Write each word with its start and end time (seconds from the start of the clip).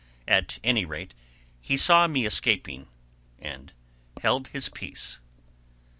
At 0.27 0.57
any 0.63 0.83
rate, 0.83 1.13
he 1.61 1.77
saw 1.77 2.07
me 2.07 2.25
escaping 2.25 2.87
and 3.37 3.71
held 4.23 4.47
his 4.47 4.67
peace. 4.67 5.19